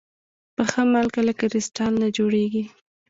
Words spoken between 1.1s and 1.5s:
له